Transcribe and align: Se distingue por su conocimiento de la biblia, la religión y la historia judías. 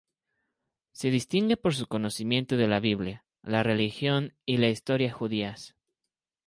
Se 0.93 1.11
distingue 1.11 1.57
por 1.57 1.75
su 1.75 1.85
conocimiento 1.85 2.57
de 2.57 2.67
la 2.67 2.79
biblia, 2.79 3.23
la 3.43 3.61
religión 3.61 4.33
y 4.47 4.57
la 4.57 4.69
historia 4.69 5.13
judías. 5.13 5.75